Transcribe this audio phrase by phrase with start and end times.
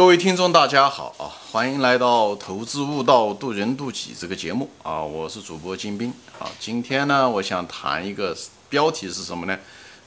[0.00, 1.28] 各位听众，大家好啊！
[1.52, 5.02] 欢迎来到《投资悟道，渡人渡己》这个节目啊！
[5.02, 6.48] 我是主播金兵啊！
[6.58, 8.34] 今天呢，我想谈一个
[8.70, 9.58] 标题是什么呢？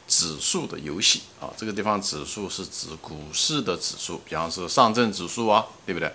[0.08, 1.54] 指数的游戏啊！
[1.56, 6.12] 这个地方指数是指股市的指数，比方说上证指数啊，对不对？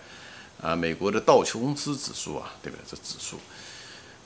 [0.60, 2.82] 啊，美国的道琼斯指数啊，对不对？
[2.90, 3.38] 这指数，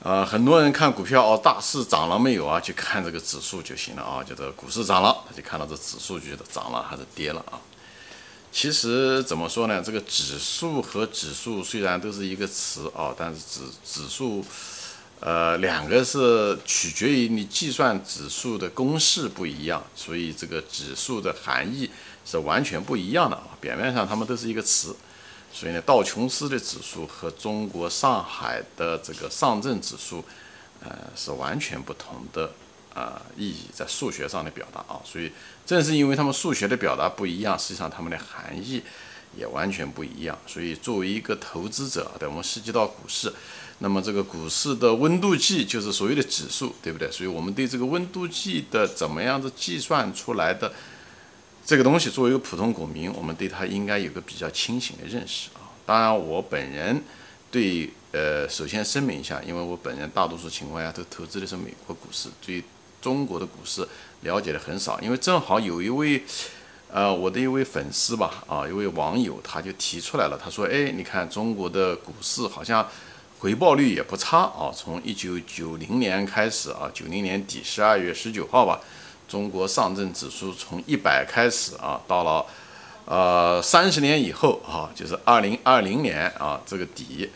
[0.01, 2.59] 啊，很多人看股票哦，大势涨了没有啊？
[2.59, 4.23] 就看这个指数就行了啊！
[4.23, 7.61] 觉得股市涨了，他就看到这指数，觉得涨了还是跌了啊？
[8.53, 9.81] 其实怎么说呢？
[9.83, 14.45] 这个指数和指数虽然都是一个词啊，但是指指数，
[15.19, 21.89] 呃，两个是取决于你计算指数的公式不一样，所以这个指数的含义
[22.23, 23.57] 是完全不一样的啊。
[23.59, 24.95] 表面上它们都是一个词，
[25.51, 30.23] 所以呢，道琼斯的指数和中国上海的这个上证指数，
[30.79, 32.51] 呃，是完全不同的。
[32.93, 35.31] 啊，意义在数学上的表达啊，所以
[35.65, 38.81] 正是因为他们数学的表达不一样，实际上他们的含义
[39.35, 40.37] 也完全不一样。
[40.45, 43.33] 所以作为一个投资者，对我们涉及到股市，
[43.79, 47.09] 那么这个股市的温度计就是所谓的指数，对不对？
[47.11, 50.71] 所以我们对这个温度计的怎么样子计算出来的
[51.65, 55.65] 这个东西，作为一个普通股民，我们对它应该有个比较清醒的认识啊。
[55.85, 57.01] 当然，我本人
[57.49, 62.63] 对呃，首先声明一下，因为我本人大多数情况下都投资的是美国股市，对。
[63.03, 63.85] 中国的股市
[64.21, 66.23] 了解的很少，因为正好有一位，
[66.89, 72.87] 呃，我的一位粉丝吧，啊，一位网友他就提出来了，他说，哎，你看中国的股市好像
[73.39, 78.79] 回报率也不差啊，从一九九零年开始啊，九零年底十二月十九号吧，
[79.27, 82.45] 中国上证指数从一百开始啊，到了
[83.03, 87.29] 呃三十年以后啊，就是二零二零年啊这个底，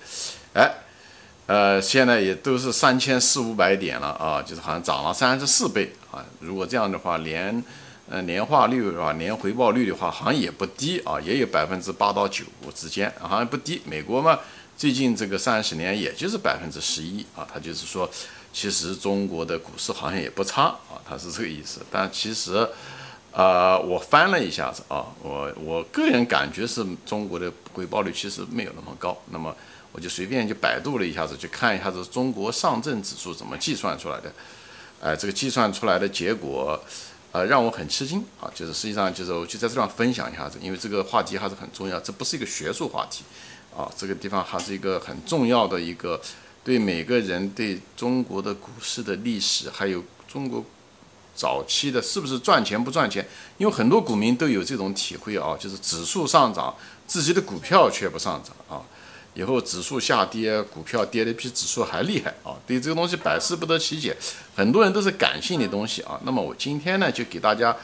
[0.54, 0.74] 哎。
[1.48, 6.22] 呃，现在也都是三千四五百点了啊，就是好像涨了三十四倍啊。
[6.42, 7.64] 如果这样的话，年
[8.10, 12.44] 呃年化率是吧，年回报率的话，好像也不低啊，也有百分之八到九
[12.76, 13.82] 之间，好像不低。
[13.86, 14.38] 美国嘛，
[14.76, 18.10] 最近这个三十年也就是百分之十一啊，他就是说，
[18.52, 21.80] 其实中国的股市好像也不差啊，他是这个意思。
[21.90, 22.68] 但其实，
[23.32, 29.18] 呃，我翻了一下子啊，我我个人感觉是中国的回报率其实没有那么高。
[29.32, 29.56] 那么。
[29.98, 34.32] 我就随便就百度了一下子，去看一下子中国上证指数怎么计算出来的，
[35.02, 36.80] 哎，这个计算出来的结果，
[37.32, 38.46] 呃，让我很吃惊啊！
[38.54, 43.24] 就是实际上就是我就在这上分享一下子，因为这个话题还是很重要，这不是一个学术话题，
[43.76, 46.22] 啊，这个地方还是一个很重要的一个
[46.64, 50.64] 对每个人对中国的股市的历史，还有中国
[51.34, 53.28] 早期的是不是赚钱不赚钱？
[53.58, 56.76] 因为很多股民都有这种体会啊，就是指数上涨，
[57.08, 58.86] 自己的股票却不上涨啊。
[59.38, 62.58] 以后指数下跌，股票跌的比指数还厉害啊！
[62.66, 64.18] 对这个东西百思不得其解，
[64.56, 66.20] 很多人都是感性的东西啊。
[66.24, 67.76] 那么我今天呢，就给大家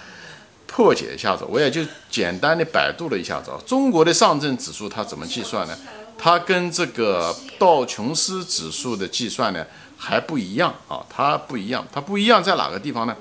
[0.65, 5.77] 破解一下子，我也就简单的百度了一下子啊，中国的上证指数它怎么计算呢？
[6.17, 9.63] 它跟这个道琼斯指数的计算呢
[9.95, 13.15] 还不一样啊，它不一样，它不一样在哪个地方呢？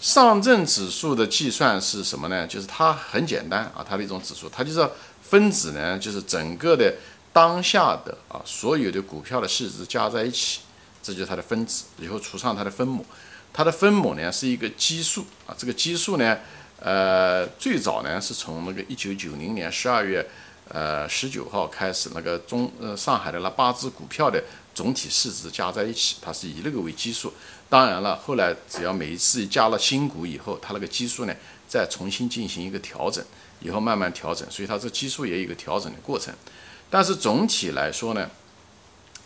[0.00, 2.46] 上证指数的计算是什么呢？
[2.46, 4.88] 就是它很简单啊，它的一种指数，它就是
[5.22, 6.94] 分子呢，就是整个的。
[7.34, 10.60] 当下的啊，所有的股票的市值加在一起，
[11.02, 13.04] 这就是它的分子，以后除上它的分母，
[13.52, 15.50] 它的分母呢是一个基数啊。
[15.58, 16.38] 这个基数呢，
[16.78, 20.24] 呃，最早呢是从那个一九九零年十二月
[20.68, 24.40] 呃十九号开始，那个中呃上海的那八只股票的
[24.72, 27.32] 总体市值加在一起，它是以那个为基数。
[27.68, 31.34] 当然了，后来只要每一次加了新股以后，它那个基数呢
[31.66, 33.24] 再重新进行一个调整，
[33.58, 36.32] 以后慢慢调整，所以它这基数也有一个调整的过程。
[36.94, 38.30] 但是总体来说呢，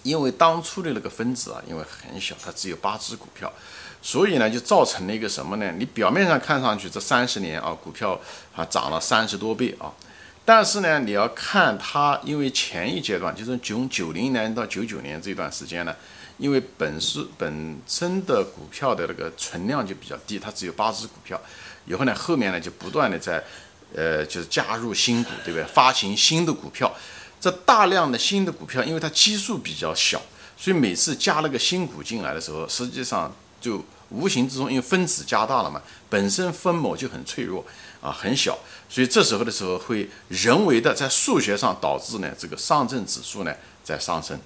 [0.03, 3.53] 因为当初的那个分子啊，因为很小，它只有八只股票，
[4.01, 5.71] 所以呢就造成了一个什么呢？
[5.77, 8.19] 你表面上看上去这三十年啊，股票
[8.57, 9.93] 啊涨了三十多倍啊，
[10.47, 15.95] 但是呢你要看它，因为前一阶段就是从九零年到九九年这段时间呢，
[16.39, 21.39] 因为本是本身的股票的那个存量就比较低，它只有八只股票，
[21.85, 23.45] 以后呢后面呢就不断的在
[23.95, 25.65] 呃就是加入新股，对不对？
[25.67, 26.91] 发行新的股票。
[27.41, 30.21] 这大量的新的股票，因为它基数比较小，
[30.57, 37.65] 所以每次加了个新股进来的时候，实际上就无形之中，因为分子加大了嘛，本身分母就很脆弱
[38.01, 38.59] 啊，很小，
[38.89, 43.55] 所以这时候的时候会人为的在数学上导致呢，这个上证指数呢
[43.85, 44.39] 在上升，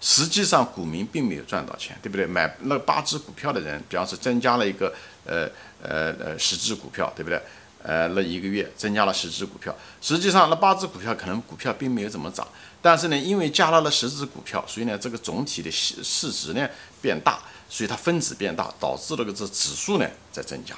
[0.00, 2.26] 实际上股民并没有赚到钱，对不对？
[2.26, 4.94] 买那八只股票的人，比方说增加了一个
[5.24, 5.48] 呃
[5.82, 7.40] 呃呃十只股票，对不对？
[7.88, 12.46] 呃，那一个月增加了十只股票，实际上那八只股票可能股票并没有怎么涨，
[12.82, 16.68] 但是呢，因为加了了十只股票，所以呢，这个总体的市值呢
[17.00, 20.74] 变大，所以它分子变大，导致了个这指数呢在增加，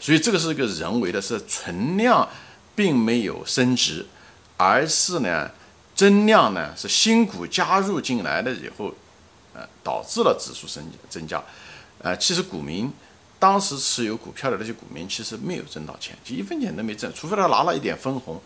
[0.00, 2.26] 所以这个是一个人为的，是存量
[2.74, 4.06] 并没有升值，
[4.56, 5.50] 而是呢
[5.94, 8.90] 增量呢是新股加入进来了以后，
[9.52, 11.44] 呃，导致了指数升增加。
[11.98, 12.90] 呃，其实股民
[13.44, 18.40] 当时持有股票的那些股民其实没有挣到钱，就一分钱都没挣，除非他拿了一点分红。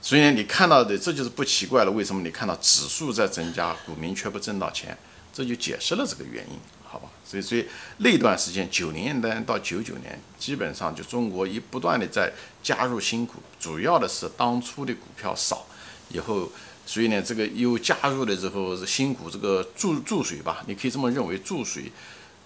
[0.00, 1.90] 所以呢，你看到的这就是不奇怪了。
[1.92, 4.98] 为什么你看到指数在增加，股民却不挣到钱？
[5.32, 7.08] 这就解释了这个原因，好吧？
[7.24, 7.64] 所以，所以
[7.98, 12.32] 那段时间，九零年代到九九年，基本上就中国一不断的在
[12.64, 15.64] 加入新股，主要的是当初的股票少，
[16.08, 16.50] 以后，
[16.84, 21.92] 所以呢，这个又加入了之后，新股这个注注水吧，你可以这么认为，注水，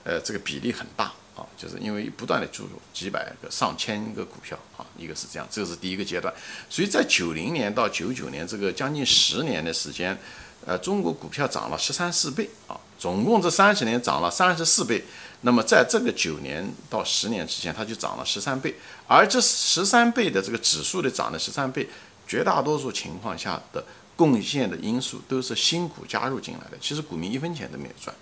[0.05, 1.11] 呃，这个比例很大。
[1.37, 6.33] 啊，就是因为不断的注入几百个、上千个股票啊，一个是这样，这是第一个阶段。
[6.71, 10.19] 所以在九零年到九九年这个将近十年的时间，
[10.65, 15.05] 呃，中国股票涨了十三四倍啊，总共这三十年涨了三十四倍。
[15.43, 18.75] 那么在这个九年到十年之间，它就涨了十三倍。
[19.07, 21.87] 而这十三倍的这个指数的涨了十三倍，
[22.27, 23.85] 绝大多数情况下的
[24.17, 28.17] 贡献的因素都是新股加入进来的，其实股民一分钱都没有赚。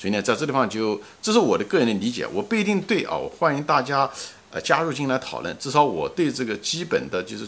[0.00, 4.10] 所以呢，在这地方就这是我的个人的理解，我不一定对啊，我欢迎大家
[4.50, 5.54] 呃加入进来讨论。
[5.58, 7.46] 至少我对这个基本的就是，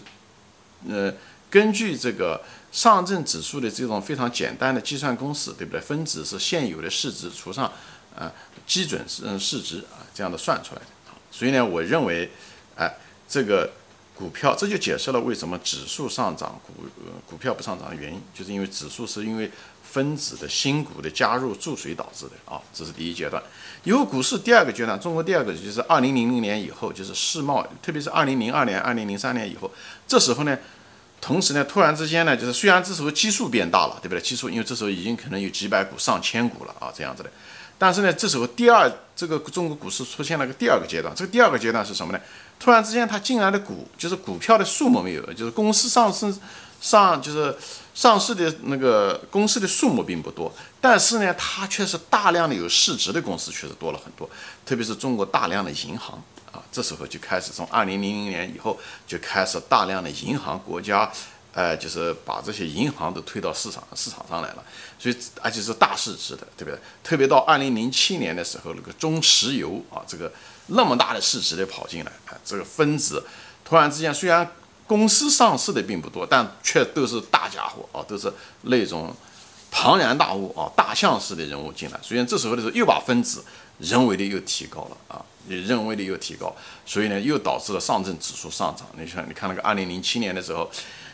[0.86, 1.10] 呃，
[1.48, 5.80] 根据这个上证指数的这种非常简单的计算公式，对不对？
[5.80, 7.72] 分子是现有的市值除上
[8.14, 8.30] 啊
[8.66, 10.86] 基准市市值啊这样的算出来的。
[11.30, 12.30] 所以呢，我认为，
[12.76, 12.94] 哎，
[13.26, 13.70] 这个
[14.14, 16.84] 股票这就解释了为什么指数上涨，股
[17.26, 19.50] 股票不上涨的原因，就是因为指数是因为。
[19.92, 23.42] 分子的新股的加入注水导致的啊，这是第一阶段。
[23.84, 29.70] 以后股市第二个阶段，中国第二个就是二零零零年以后，就是世贸，特别是二零零二年、二零零三年以后，
[30.08, 30.56] 这时候呢，
[31.20, 34.20] 同时呢，突然之间呢，就是虽然这时候基数变大了，对不对？
[34.22, 37.30] 基数因为这时候已经可能有几百股、上千股了啊，这样子的。
[37.76, 42.20] 但是呢，这时候第二这个中国股市出现了个第二个阶段，这个第二个阶段是什么呢？
[42.58, 46.34] 突然之间它进来的股就是股票的数目没有，就是公司上市。
[46.82, 47.56] 上就是
[47.94, 50.50] 上市的那个公司的数目并不多，
[50.80, 54.28] 但是呢，它却是大量的有市值的公司确实多了很多，
[54.64, 56.16] 特别是中国大量的银行
[56.50, 61.12] 啊，这时候就开始从二零零零年以后就开始大量的银行国家，
[61.52, 64.64] 呃，就是把这些银行都推到市场市场上来了，
[64.98, 66.78] 所以而且是大市值的，对不对？
[67.04, 70.32] 特别到二零零七年的时候，那个中石油啊，这个
[70.68, 73.22] 那么大的市值的跑进来啊，这个分子
[73.62, 74.50] 突然之间虽然。
[74.92, 78.30] 公司上市的并不多，但却都是大家伙啊，都是
[78.64, 79.10] 那种
[79.70, 81.98] 庞然大物啊，大象式的人物进来。
[82.02, 83.42] 所以这时候的时候又把分子
[83.78, 86.54] 人为的又提高了啊，也人为的又提高，
[86.84, 88.86] 所以呢又导致了上证指数上涨。
[88.98, 90.70] 你看，你看那个二零零七年的时候，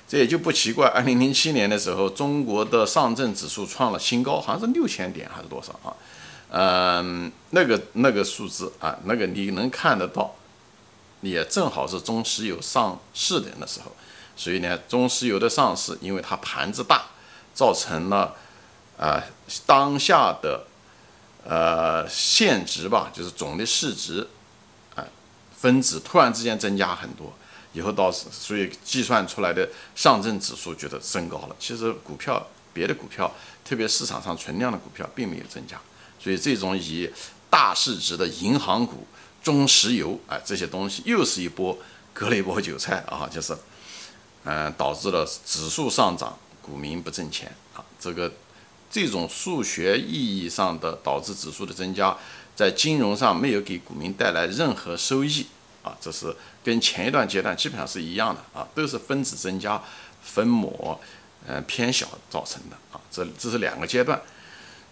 [0.09, 0.89] 这也就不奇怪。
[0.89, 5.95] 二零零七年的时候，中国的上证指数创了新高，好像是六千点还是多少啊？
[6.51, 10.35] 嗯，那个那个数字啊，那个你能看得到。
[11.21, 13.93] 也正好是中石油上市的那时候，
[14.37, 17.07] 所以呢，中石油的上市，因为它盘子大，
[17.53, 18.37] 造成了
[18.97, 19.21] 啊
[19.67, 20.65] 当下的
[21.45, 24.29] 呃现值吧，就是总的市值
[24.95, 25.05] 啊
[25.57, 27.33] 分子突然之间增加很多，
[27.73, 31.57] 以后到所以计算出来的上证指数觉得升高了。
[31.59, 33.29] 其实股票别的股票，
[33.65, 35.81] 特别市场上存量的股票并没有增加，
[36.23, 37.11] 所以这种以
[37.51, 39.05] 大市值的银行股。
[39.43, 41.79] 中石油啊，这些东西又是一波
[42.13, 43.57] 割了一波韭菜啊，就是，
[44.45, 47.85] 嗯，导致了指数上涨，股民不挣钱啊。
[47.99, 48.33] 这个
[48.91, 52.17] 这种数学意义上的导致指数的增加，
[52.55, 55.47] 在金融上没有给股民带来任何收益
[55.83, 55.97] 啊。
[56.01, 59.83] 这是跟前一段阶段基本上是一样的啊，都是分子增加，
[60.23, 60.99] 分母
[61.47, 63.01] 嗯偏小造成的啊。
[63.11, 64.21] 这这是两个阶段。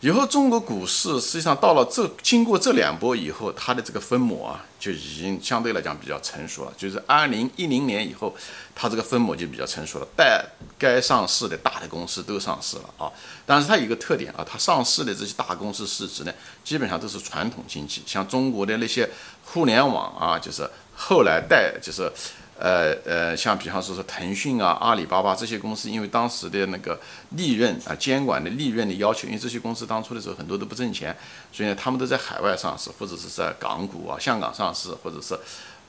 [0.01, 6.73] 以后中国股市实际上到了这经过这两波以后，它的这个分母啊就已经相对来讲比较成熟了。
[6.77, 8.37] 就是二零一零年以后，
[8.75, 10.45] 它这个分母就比较成熟了，带
[10.79, 13.11] 该上市的大的公司都上市了啊。
[13.47, 19.09] 但是它有一个特点啊，它上市的这些大公司市值呢，基本上都是传统经济，像中国的那些
[19.45, 22.13] 互联网啊，就是后来带就是。
[22.59, 26.99] 呃呃，像比方说说腾讯啊、阿里巴巴这些公司，因为当时的那个
[27.31, 31.15] 利润啊、监管的利润的要求，因为这些公司当初的时候很多都不挣钱，
[31.53, 35.39] 所以呢，他们都在海外上市，或者是在港股啊、香港上市，或者是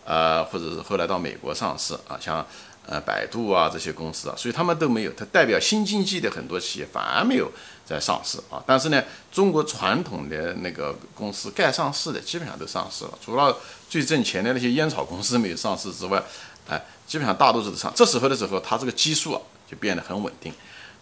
[0.04, 2.46] 呃，或者是后来到美国上市啊，像
[2.86, 7.50] 呃百度啊这些公司啊，所以他们都没有，它代表新经济的很多企业反而没有
[7.86, 8.62] 在上市啊。
[8.68, 13.58] 但是呢，中国传统的那个公司该上市的基本上都上市了，除了
[13.90, 16.22] 最挣钱的那些烟草公司没有上市之外。
[16.70, 17.92] 哎，基本上大多数都上。
[17.96, 20.54] 这时候的时候，它这个基数啊就变得很稳定。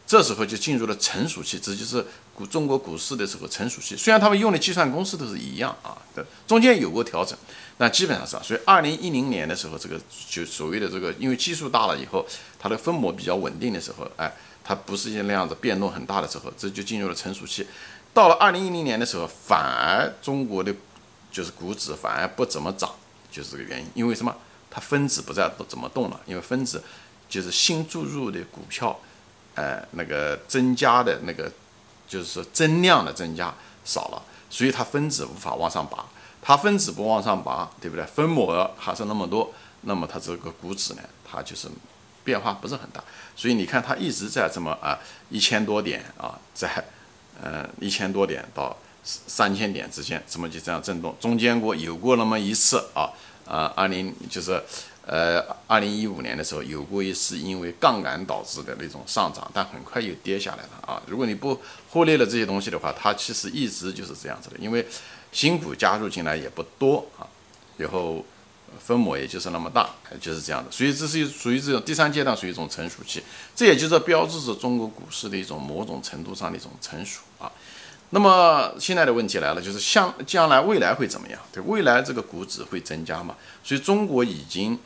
[0.08, 2.06] 这时候就进入了成熟期，这就是
[2.36, 3.96] 股中国股市的时候成熟期。
[3.98, 7.36] 虽然他们用的计算公式都是一样啊，的中间有过调整，
[7.76, 8.42] 但基本上是啊。
[8.44, 12.24] 所以二零一零年的时候，这个就所谓的这个，因为基数大了以后，
[12.60, 14.32] 它的分母比较稳定的时候，哎，
[14.64, 17.66] 它不是那样子变动很大的时候，这就进入了成熟期。
[18.14, 20.72] 到了二零一零年的时候，反而中国的
[21.32, 22.92] 就是股指反而不怎么涨，
[23.32, 23.88] 就是这个原因。
[23.96, 24.36] 因为什么？
[24.70, 26.84] 它分子不再怎么动了，因为分子
[27.30, 29.00] 就是新注入的股票。
[29.58, 31.50] 呃，那个增加的那个，
[32.10, 33.56] 就是说增量的增加
[33.86, 36.06] 少了，所以它分子无法往上拔，
[36.42, 38.06] 它分子不往上拔，对不对？
[38.06, 39.54] 分母还是那么多，
[39.84, 41.70] 那么它这个股指呢，它就是
[42.26, 43.02] 变化不是很大，
[43.34, 46.84] 所以你看它一直在这么啊一千多点啊，在
[47.42, 51.16] 呃一千多点到三千点之间，怎么就这样震动？
[51.18, 53.08] 中间过有过那么一次啊
[53.48, 54.62] 啊，二零就是。
[55.08, 61.00] 呃，二零一五年的时候有过一次因为杠杆导致的那种上涨，但很快又跌下来了啊。
[61.06, 61.62] 如果你不
[61.92, 64.84] 忽略了这些东西的话，它其实一直就是这样子的，因为
[65.32, 67.30] 新股加入进来也不多啊，
[67.78, 68.26] 然后
[68.80, 70.72] 分母也就是那么大，就是这样的。
[70.72, 73.22] 所以这是属于这种第三阶段，属于一种成熟期，
[73.56, 77.52] 这也就是标志着中国股市的一种某种程度上的一种成熟啊。
[78.12, 81.40] 那么现在的问题来了，就是像将来未来会怎么样？
[81.52, 83.36] 对未来这个股指会增加嘛？
[83.64, 84.80] 所以中国已经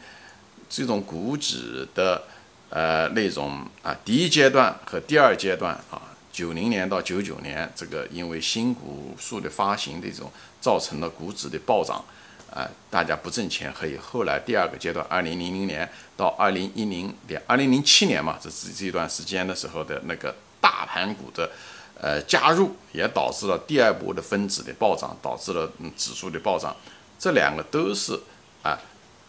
[0.67, 2.23] 这种股指的
[2.69, 12.03] 呃那种啊第一阶段和第二阶段啊，九零年到九九年这个因为新股数的发行的这种造成了股指的暴涨
[12.51, 21.51] 啊，大家不挣钱，可以后来第二个阶段二零零零年到二零一零年二零零七年嘛，这是这段时间的时候的那个大盘股的。
[22.01, 26.73] 呃，加入也导致了第二波的分子的暴涨，导致了嗯指数的暴涨，
[27.19, 28.17] 这两个都是
[28.63, 28.79] 啊，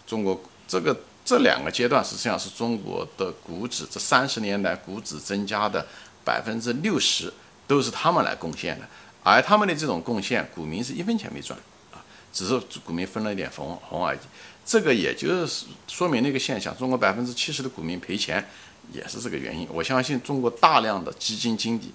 [0.07, 5.85] 中国这个这两个阶段实际上是中国的股指这三十年来股指增加的
[6.25, 7.33] 百分之六十
[7.67, 8.87] 都是他们来贡献的，
[9.25, 11.59] 而他们的这种贡献，股民是一分钱没赚
[11.93, 11.99] 啊，
[12.33, 14.19] 只是股民分了一点红红而已，
[14.65, 18.49] 这个也就是说明那个现象，中国百分之七十的股民赔钱
[18.93, 19.67] 也是这个原因。
[19.73, 21.93] 我相信中国大量的基金经理。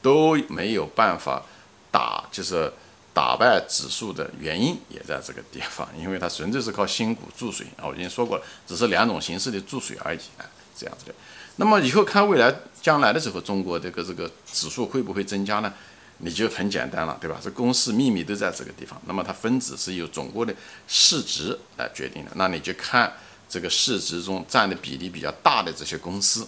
[0.00, 1.42] 都没有办法
[1.90, 2.72] 打，就是
[3.12, 11.14] 打败指数的原因也在这个地方， 因为它纯粹是靠新股注水啊，我已经说过了，只是两种形式的注水而已啊，这样子的。
[11.56, 15.74] 那么以后看未来将来的时候，中国这个这个指数会不会增加呢？
[16.18, 17.40] 你就很简单了，对吧？
[17.42, 19.00] 这公式秘密都在这个地方。
[19.06, 20.54] 那么它分子是由总国的
[20.86, 23.12] 市值来决定的，那你就看
[23.48, 26.46] 这个市值中占的比例比较大的这些公司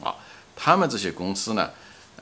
[0.00, 0.14] 啊，
[0.54, 1.70] 他们这些公司呢，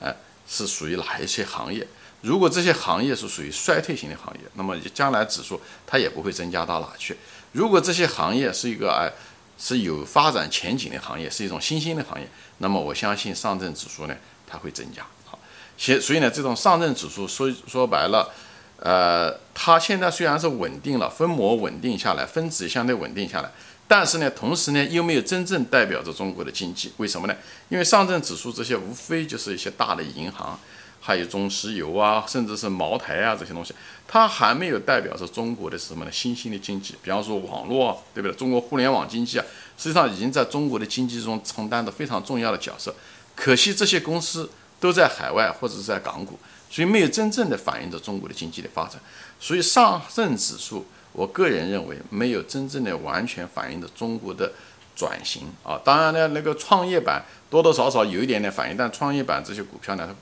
[0.00, 0.14] 呃。
[0.46, 1.87] 是属于哪一些行业？
[2.20, 7.16] 如果这些行业是属于衰退型的行业，那么将来指数它也不会增加到哪去。
[7.52, 9.11] 如果这些行业是一个哎
[9.58, 14.14] 是有发展前景的行业，是一种新兴的行业，那么我相信上证指数呢
[14.46, 15.04] 它会增加。
[15.25, 15.38] 好，
[15.76, 18.30] 所所以呢，这种上证指数说说白了，
[18.78, 23.50] 呃，它现在虽然是稳定了，分母稳定下来，分子相对稳定下来。
[23.94, 27.37] 但是呢，同时呢，又没有真正代表着中国的经济，为什么呢？
[27.68, 30.58] 因为上证指数这些无非就是一些大的银行，
[30.99, 33.75] 还有中石油啊，甚至是茅台啊这些东西，
[34.08, 36.11] 它还没有代表着中国的什么呢？
[36.11, 38.34] 新兴的经济，比方说网络，对不对？
[38.34, 39.44] 中国互联网经济啊，
[39.76, 42.94] 实际上已经在中国的经济中承担着非常重要的角色。
[43.37, 44.49] 可惜这些公司
[44.80, 46.38] 都在海外或者是在港股，
[46.70, 48.99] 所以没有真正的反映着中国的经济的发展。
[49.38, 50.87] 所以上证指数。
[51.12, 54.52] 我个人认为没有真正的完全反映的中国的
[54.97, 60.14] 转型啊，当然呢，那个创业板多多少少有一点点反应，但创业板这些股票呢，它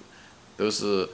[0.56, 1.08] 都是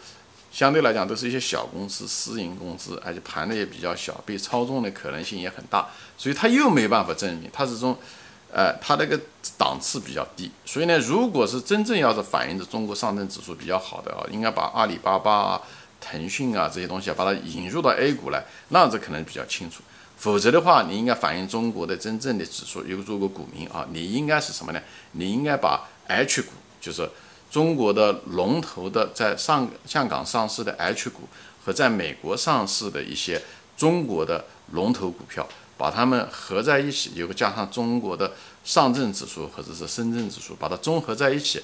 [0.51, 7.97] 相对来讲都是一些小公司、私营公司，而且盘的也比较小，被操纵的可能性也很大，所以它又没办法证明它是从，
[8.51, 9.21] 呃，它那个
[9.59, 15.61] 档次比较低，所以呢，如果是真正要是反映着中国上证指数比较好的啊，应该把阿里巴巴。
[16.09, 19.83] 腾讯啊，这些东西啊，把它引入到 A 股来，那这可能比较清楚。
[20.17, 22.81] 否则的话，你应该反映中国的真正的指数。
[22.83, 24.81] 如果做个股民啊，你应该是什么呢？
[25.13, 27.11] 你应该把 H 股，就是
[27.51, 31.29] 中国的龙头的在上香港上市的 H 股
[31.63, 33.43] 和在美国上市的一些
[33.77, 35.47] 中国的龙头股票，
[35.77, 38.33] 把它们合在一起，有个加上中国的
[38.65, 41.63] 上证指数或者是深圳指数，把它综合在一起，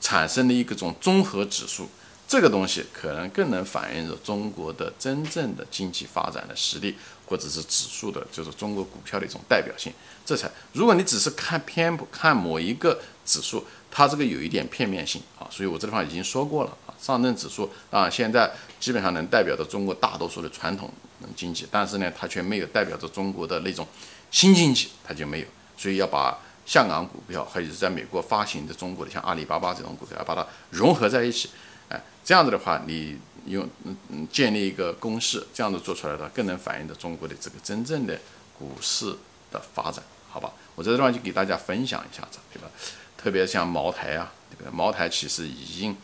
[0.00, 1.88] 产生的一个种综合指数。
[2.28, 6.94] 这个东西可能更能反映着中国的真正的经济发展的实力，
[7.26, 9.90] 或者是指数的，就是中国股票的一种代表性。
[10.26, 15.48] 这才，如果你只是看偏不看某一个指数，它这个有一点片面性啊。
[15.50, 20.92] 所以我这地方已经说过了啊，上证指数啊，现在基本上能代表着中国大多数的传统
[21.34, 23.88] 经济，但是呢，它却没有代表着中国的那种
[24.30, 25.46] 新经济，它就没有。
[25.78, 31.48] 所以要把香港股票，还有是在美国发行的中国的像阿里巴巴这种股票，把它融合在一起，
[31.88, 38.18] 哎，这样子的话，你用嗯嗯建立一个公式，这样子做出来的，更能反映的中国的这个真正的
[38.58, 39.16] 股市
[39.50, 40.52] 的发展，好吧？
[40.74, 42.68] 我在这地方就给大家分享一下子，对吧？
[43.16, 44.70] 特别像茅台啊，对不对？
[44.70, 45.96] 茅台其实已经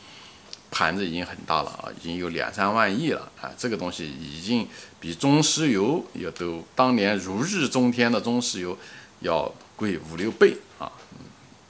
[0.70, 4.66] 盘子已经很大了啊，已经有两三万亿了啊，这个东西已经
[4.98, 8.76] 比中石油也都当年如日中天的中石油
[9.20, 10.90] 要贵五六倍啊。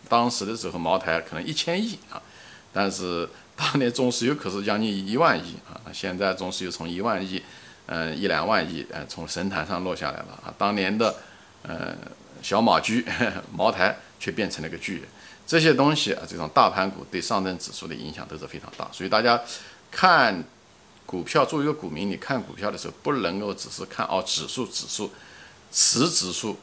[0.08, 2.22] 当时的时候，茅台可能一千亿啊，
[2.74, 3.26] 但是
[3.56, 5.80] 当年中石油可是将近一万亿啊。
[5.92, 7.40] 现在中石油从一万亿，
[7.86, 10.52] 嗯，一两万亿，呃，从神坛上落下来了啊。
[10.58, 11.14] 当年的，
[11.62, 11.96] 呃，
[12.42, 13.06] 小马驹
[13.56, 15.04] 茅台却变成了个巨人。
[15.46, 19.40] 这些东西啊，这种大盘股对上证指数的影响都是非常大，所以大家
[19.90, 20.42] 看
[21.06, 25.10] 股票，作为一个股民，你看股票的时候，不能够只是看哦指数，指数，
[25.70, 26.58] 此指数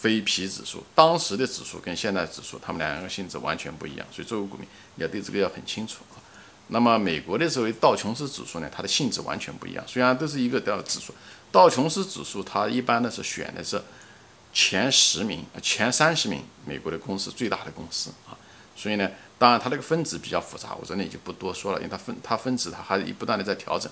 [0.00, 6.16] 非皮指数，当时的指数跟现在指数，它们两个性质完全不一样，所以作为股民，你要对这个要很清楚啊。
[6.68, 11.14] 那么美国的所谓道琼斯指数呢，它的性质完全不一样，虽然都是一个道指数，
[11.52, 13.82] 道琼斯指数它一般呢是选的是。
[14.52, 18.34] 前十名、前三十名美国的公司最大的公司啊，
[18.74, 23.88] 所以呢，当然它这个分子比较复杂，我这里就不多说了，因为它分它分子它还一不断的在调整，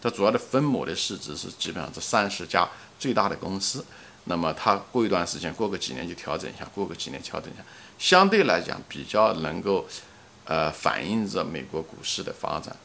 [0.00, 2.66] 它主要的分母的市值是基本上这三十家
[2.98, 3.84] 最大的公司，
[4.28, 7.62] 那么它过一段时间，过个几年就调整一下，过个几年调整一下，
[7.98, 9.86] 相对来讲比较能够
[10.44, 12.76] 呃反映着美国股市的发展。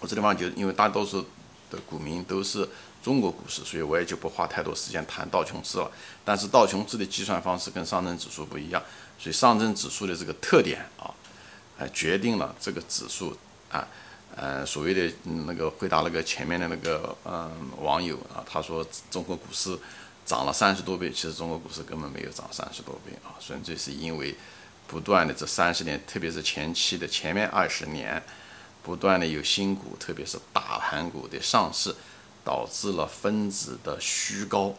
[0.00, 1.22] 我这地方就因为大多数
[1.70, 2.68] 的股民都是。
[3.02, 5.90] 中国股市，所以我也就不花太多时间谈道琼斯了。
[6.22, 8.82] 但是道琼斯的计算方式跟上证指数不一样，
[9.18, 11.08] 所以上证指数的这个特点啊，
[11.78, 13.34] 呃，决定了这个指数
[13.70, 13.88] 啊，
[14.36, 15.10] 呃，所谓的
[15.46, 19.74] 那个回答那个前面的那个嗯网友啊，他说中国股市
[20.30, 24.36] 涨了三十多倍，其实中国股市根本没有涨三十多倍啊，纯粹是因为
[24.86, 28.22] 不断的这三十年，特别是前期的前面二十年，
[28.82, 31.94] 不断的有新股，特别是大盘股的上市。
[32.42, 34.74] 导致了分子的虚高，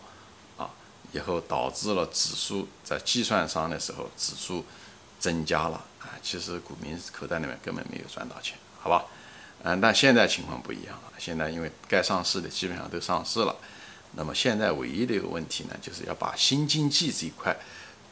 [0.58, 0.68] 啊，
[1.12, 4.66] 以后导致了指数在计算上的时候指数
[5.20, 9.06] 增加了，啊，其实股民口袋里面根本没有赚到钱，好吧？
[9.62, 13.56] 嗯，但现在情况不一样了，现在因为该上市的基本上都上市了，
[14.14, 17.56] 那么现在唯一的一个问题呢，就是要把新经济这一块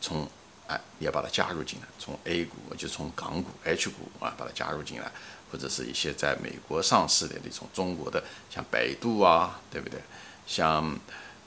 [0.01, 0.27] 从，
[0.67, 5.12] 哎，要把它加入进来，从 A 股就从港股 H 股啊把它加入进来。
[5.51, 9.99] 或者是一些在美国上市的那种中国的，像百度啊，对不对？
[10.45, 10.95] 像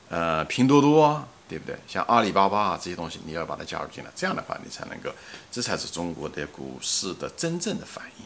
[0.08, 1.78] 呃拼多多啊，对不对？
[1.86, 5.12] 像阿里巴巴啊这些东西，你要把它加入进来，这样的话你才能够，
[5.52, 8.24] 这才是中国的股市的真正的反应。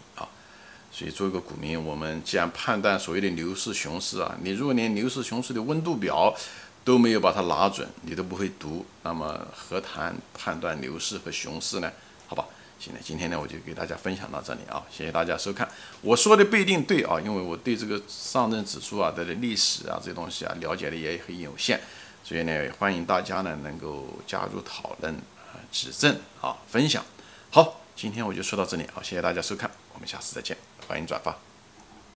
[0.97, 6.35] 所以作为一个股民，我们既然判断所谓的牛市、熊市啊，你如果连牛市、熊市的温度表
[6.87, 11.93] 都没有把它拿准，你都不会读，那么何谈判断牛市和熊市呢？
[12.27, 12.47] 好吧。
[12.79, 15.69] 行了，今天呢我就给大家分享到这里啊，谢谢大家收看。
[16.01, 21.79] 我说的不一定对啊，因为我对这个上证指数啊的历史啊这些东西啊了解的也很有限，
[22.25, 27.05] 所以呢欢迎大家呢能够加入讨论啊、指正啊、分享。
[27.51, 30.57] 好，今天我就说到这里啊，谢谢大家收看，我们下次再见，
[30.89, 31.46] 欢迎转发。